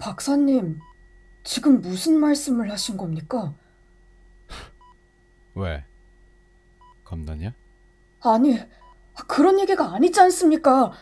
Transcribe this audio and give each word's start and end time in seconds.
박사님, 0.00 0.80
지금 1.44 1.80
무슨 1.82 2.18
말씀을 2.18 2.70
하신 2.70 2.96
겁니까? 2.96 3.54
왜? 5.54 5.84
겁나냐? 7.04 7.52
아니, 8.22 8.58
그런 9.28 9.60
얘기가 9.60 9.94
아니지 9.94 10.18
않습니까? 10.20 10.92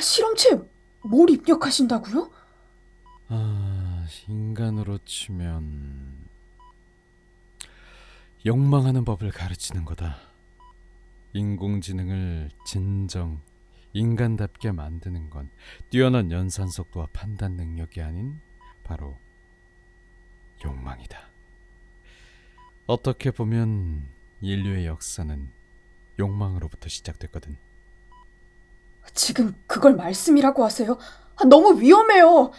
실험체에 0.00 0.58
뭘 1.04 1.28
입력하신다고요? 1.30 2.30
아, 3.28 4.06
인간으로 4.26 4.98
치면 5.04 6.24
욕망하는 8.46 9.04
법을 9.04 9.30
가르치는 9.32 9.84
거다. 9.84 10.16
인공지능을 11.34 12.50
진정 12.66 13.40
인간답게 13.94 14.72
만드는 14.72 15.30
건 15.30 15.50
뛰어난 15.88 16.30
연산 16.30 16.68
속도와 16.68 17.08
판단 17.12 17.52
능력이 17.56 18.02
아닌 18.02 18.40
바로 18.82 19.18
욕망이다. 20.64 21.18
어떻게 22.86 23.30
보면 23.30 24.08
인류의 24.40 24.86
역사는 24.86 25.48
욕망으로부터 26.18 26.88
시작됐거든. 26.88 27.56
지금 29.14 29.54
그걸 29.66 29.94
말씀이라고 29.96 30.64
하세요? 30.64 30.98
아, 31.36 31.44
너무 31.44 31.80
위험해요. 31.80 32.50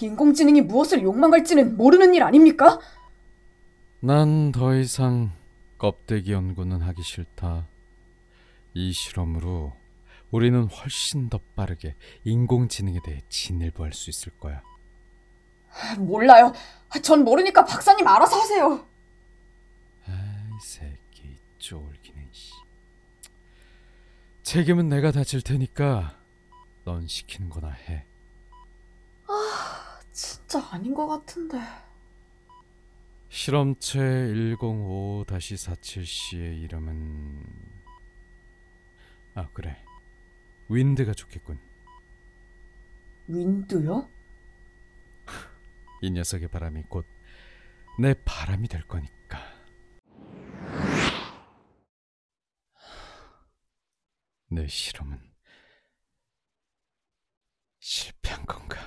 인공지능이 0.00 0.62
무엇을 0.62 1.02
욕망할지는 1.02 1.76
모르는 1.76 2.14
일 2.14 2.22
아닙니까? 2.22 2.78
난 4.00 4.52
더 4.52 4.76
이상 4.76 5.32
껍데기 5.76 6.32
연구는 6.32 6.80
하기 6.82 7.02
싫다. 7.02 7.66
이 8.74 8.92
실험으로 8.92 9.74
우리는 10.30 10.62
훨씬 10.64 11.28
더 11.30 11.40
빠르게 11.56 11.96
인공지능에 12.24 13.00
대해 13.04 13.22
진일보할 13.28 13.92
수 13.92 14.10
있을 14.10 14.32
거야. 14.38 14.62
아, 15.70 15.94
몰라요. 15.96 16.52
전 17.02 17.24
모르니까 17.24 17.64
박사님 17.64 18.06
알아서 18.06 18.38
하세요. 18.40 18.86
아이 20.06 20.60
새끼 20.62 21.36
쫄기는 21.58 22.28
씨. 22.32 22.52
책임은 24.42 24.88
내가 24.88 25.10
다질 25.12 25.42
테니까 25.42 26.18
넌 26.84 27.06
시키는 27.06 27.50
거나 27.50 27.70
해. 27.70 28.06
진짜 30.12 30.66
아닌 30.70 30.94
것 30.94 31.06
같은데. 31.06 31.58
실험체 33.28 33.98
105-47C의 34.00 36.62
이름은 36.62 37.44
아 39.34 39.46
그래 39.52 39.76
윈드가 40.70 41.12
좋겠군. 41.14 41.58
윈드요? 43.28 44.08
이 46.02 46.10
녀석의 46.10 46.48
바람이 46.48 46.82
곧 46.84 47.18
내 48.00 48.14
바람이 48.24 48.68
될 48.68 48.86
거니까. 48.86 49.40
내 54.50 54.68
실험은 54.68 55.20
실패한 57.80 58.46
건가? 58.46 58.78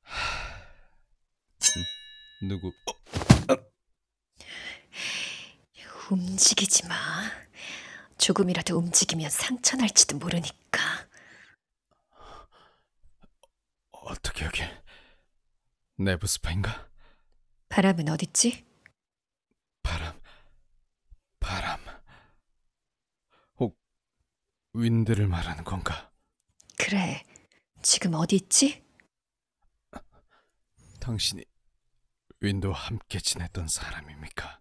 하... 0.00 0.56
음, 1.76 2.48
누구? 2.48 2.68
어, 2.68 3.56
움직이지 6.10 6.86
마. 6.88 6.94
조금이라도 8.26 8.76
움직이면 8.76 9.30
상처 9.30 9.76
날지도 9.76 10.18
모르니까. 10.18 10.80
어떻게 13.92 14.44
여기? 14.44 14.62
내부 15.96 16.26
스파인가? 16.26 16.88
바람은 17.68 18.08
어딨지? 18.08 18.66
바람, 19.84 20.20
바람. 21.38 21.78
혹 23.60 23.78
윈드를 24.72 25.28
말하는 25.28 25.62
건가? 25.62 26.10
그래. 26.76 27.22
지금 27.80 28.14
어디 28.14 28.34
있지? 28.34 28.84
당신이 30.98 31.44
윈도와 32.40 32.76
함께 32.76 33.20
지냈던 33.20 33.68
사람입니까? 33.68 34.58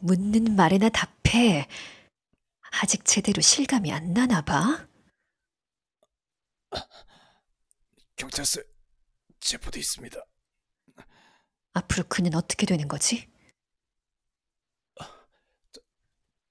묻는 0.00 0.56
말에나 0.56 0.88
답해. 0.88 1.68
아직 2.82 3.04
제대로 3.04 3.40
실감이 3.40 3.90
안 3.92 4.12
나나 4.12 4.42
봐. 4.42 4.86
경찰서 8.16 8.60
제보돼 9.40 9.80
있습니다. 9.80 10.20
앞으로 11.72 12.04
그는 12.08 12.34
어떻게 12.34 12.66
되는 12.66 12.88
거지? 12.88 13.30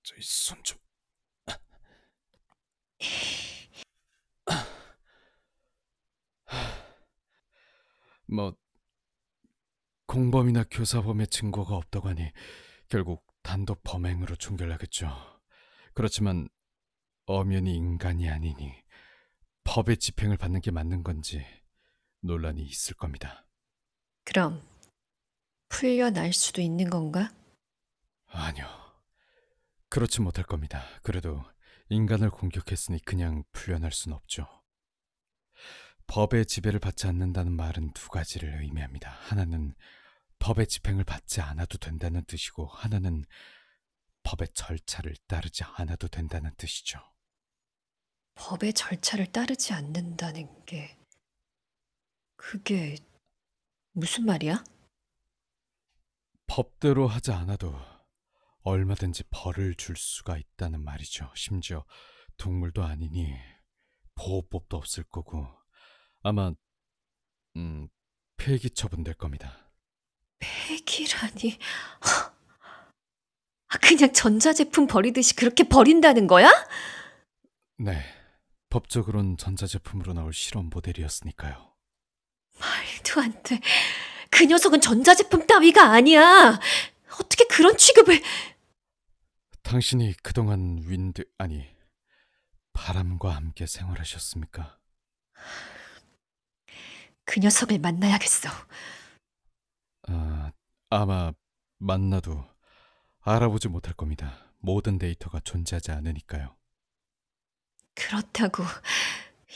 저희 0.04 0.22
손 0.22 0.62
좀. 0.64 0.80
뭐 8.28 8.56
공범이나 10.08 10.64
교사범의 10.72 11.28
증거가 11.28 11.76
없다고 11.76 12.10
하니 12.10 12.32
결국 12.88 13.26
단독 13.44 13.84
범행으로 13.84 14.36
종결하겠죠. 14.36 15.35
그렇지만 15.96 16.48
엄연히 17.26 17.74
인간이 17.76 18.30
아니니 18.30 18.72
법의 19.64 19.98
집행을 19.98 20.38
받는 20.38 20.62
게 20.62 20.70
맞는 20.70 21.04
건지 21.04 21.44
논란이 22.22 22.62
있을 22.62 22.96
겁니다. 22.96 23.48
그럼 24.26 24.62
풀려날 25.70 26.34
수도 26.34 26.62
있는 26.62 26.90
건가? 26.90 27.34
아니요. 28.28 28.68
그렇지 29.90 30.22
못할 30.22 30.46
겁니다. 30.46 30.84
그래도 31.02 31.44
인간을 31.90 32.30
공격했으니 32.30 33.00
그냥 33.06 33.44
풀려날 33.54 33.92
순 33.92 34.14
없죠. 34.14 34.48
법의 36.08 36.46
지배를 36.46 36.80
받지 36.80 37.08
않는다는 37.08 37.54
말은 37.54 37.94
두 37.94 38.10
가지를 38.10 38.62
의미합니다. 38.62 39.10
하나는 39.10 39.74
법의 40.40 40.68
집행을 40.68 41.04
받지 41.04 41.42
않아도 41.42 41.78
된다는 41.78 42.24
뜻이고, 42.26 42.68
하나는 42.68 43.24
법의 44.26 44.50
절차를 44.56 45.16
따르지 45.28 45.64
않아도 45.64 46.08
된다는 46.08 46.52
뜻이죠. 46.58 47.00
법의 48.34 48.74
절차를 48.74 49.32
따르지 49.32 49.72
않는다는 49.74 50.66
게 50.66 50.98
그게 52.36 52.98
무슨 53.92 54.26
말이야? 54.26 54.64
법대로 56.48 57.08
하지 57.08 57.32
않아도 57.32 57.74
얼마든지 58.64 59.26
벌을 59.30 59.76
줄 59.76 59.96
수가 59.96 60.38
있다는 60.38 60.84
말이죠. 60.84 61.32
심지어 61.36 61.86
동물도 62.38 62.84
아니니 62.84 63.32
보호법도 64.16 64.76
없을 64.76 65.04
거고 65.04 65.48
아마 66.24 66.52
음, 67.58 67.88
폐기 68.38 68.72
처분될 68.72 69.14
겁니다. 69.14 69.70
폐기라니. 70.40 71.60
아, 73.76 73.78
그냥 73.80 74.14
전자제품 74.14 74.88
버리듯이 74.88 75.36
그렇게 75.36 75.64
버린다는 75.66 76.28
거야? 76.28 76.50
네, 77.78 78.02
법적으론 78.70 79.36
전자제품으로 79.36 80.14
나올 80.14 80.34
실험 80.34 80.70
모델이었으니까요. 80.70 81.74
말도 82.58 83.22
안 83.22 83.44
돼. 83.44 83.60
그 84.30 84.46
녀석은 84.46 84.80
전자제품 84.80 85.46
따위가 85.46 85.92
아니야. 85.92 86.60
어떻게 87.20 87.46
그런 87.48 87.76
취급을... 87.78 88.22
당신이 89.64 90.14
그동안 90.24 90.78
윈드 90.84 91.26
아니 91.38 91.68
바람과 92.72 93.36
함께 93.36 93.66
생활하셨습니까? 93.66 94.78
그 97.26 97.40
녀석을 97.42 97.80
만나야겠어. 97.80 98.50
아, 100.08 100.52
아마 100.90 101.34
만나도 101.80 102.55
알아보지 103.26 103.70
못할 103.70 103.94
겁니다. 103.94 104.38
모든 104.60 104.98
데이터가 105.00 105.40
존재하지 105.40 105.92
않으니까요. 105.92 106.56
그렇다고 107.96 108.64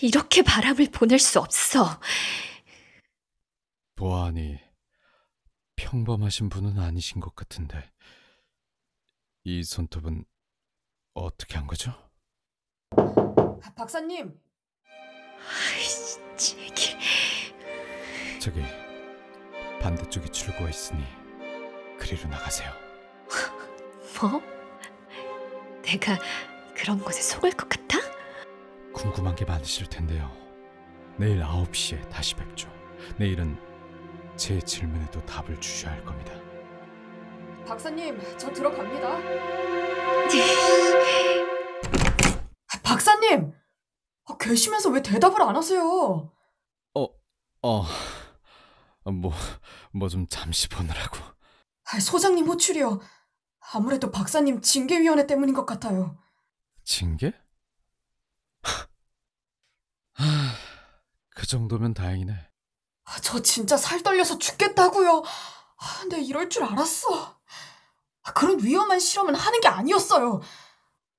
이렇게 0.02 0.42
바람을 0.42 0.90
보낼 0.92 1.20
수 1.20 1.40
없어. 1.40 2.00
보아하니 3.96 4.60
평범하신 5.76 6.50
분은 6.50 6.80
아니신 6.80 7.22
것 7.22 7.36
같은데 7.36 7.92
이 9.44 9.64
손톱은 9.64 10.26
어떻게 11.14 11.58
한 11.58 11.68
거죠? 11.68 11.92
아, 12.92 13.74
박사님, 13.76 14.40
아이씨, 15.74 16.20
제길. 16.38 16.98
저기 18.40 18.62
반대쪽에 19.82 20.28
출구가 20.32 20.70
있으니 20.70 21.04
그리로 22.00 22.30
나가세요. 22.30 22.89
뭐? 24.22 24.42
내가 25.84 26.18
그런 26.76 27.00
곳에 27.00 27.22
속을 27.22 27.52
것 27.52 27.68
같아? 27.70 28.00
궁금한 28.94 29.36
게 29.36 29.46
많으실 29.46 29.88
텐데요. 29.88 30.30
내일 31.18 31.42
9시에 31.42 32.10
다시 32.10 32.36
뵙죠. 32.36 32.70
내일은 33.18 33.58
제 34.36 34.60
질문에도 34.60 35.24
답을 35.26 35.60
주셔야 35.60 35.94
할 35.94 36.04
겁니다. 36.06 36.34
박사님, 37.66 38.20
저 38.38 38.52
들어갑니다. 38.52 39.18
박사님! 42.84 43.54
아, 44.26 44.38
계시면서 44.38 44.90
왜 44.90 45.02
대답을 45.02 45.42
안 45.42 45.56
하세요? 45.56 46.32
어, 47.62 47.84
뭐, 49.12 49.34
뭐 49.92 50.08
좀 50.08 50.26
잠시 50.30 50.70
보느라고. 50.70 51.18
아, 51.92 52.00
소장님 52.00 52.46
호출이요. 52.48 53.02
아무래도 53.72 54.12
박사님 54.12 54.62
징계위원회 54.62 55.28
때문인 55.28 55.54
것 55.54 55.66
같아요. 55.66 56.18
징계? 56.84 57.34
하, 60.14 60.26
그 61.30 61.46
정도면 61.46 61.94
다행이네. 61.94 62.34
아, 63.06 63.20
저 63.22 63.42
진짜 63.42 63.78
살 63.78 64.02
떨려서 64.04 64.38
죽겠다고요. 64.38 65.24
아, 65.78 66.06
내 66.10 66.22
이럴 66.22 66.50
줄 66.50 66.64
알았어. 66.64 67.40
아, 68.24 68.34
그런 68.34 68.62
위험한 68.64 69.00
실험은 69.00 69.36
하는 69.36 69.62
게 69.62 69.68
아니었어요. 69.68 70.42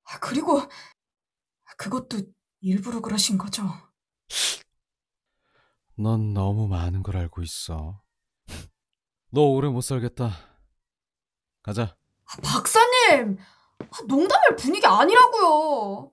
아, 0.05 0.19
그리고 0.21 0.61
그것도 1.77 2.19
일부러 2.61 3.01
그러신 3.01 3.39
거죠. 3.39 3.65
넌 5.97 6.35
너무 6.35 6.67
많은 6.69 7.03
걸 7.03 7.17
알고 7.17 7.43
있어. 7.43 8.03
너 9.31 9.43
오래 9.43 9.69
못 9.69 9.81
살겠다. 9.83 10.31
가자. 11.63 12.00
아, 12.33 12.41
박사님! 12.43 13.39
아, 13.81 13.97
농담할 14.07 14.57
분위기 14.57 14.87
아니라고요. 14.87 16.11